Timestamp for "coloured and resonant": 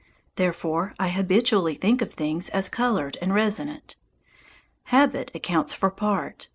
2.69-3.97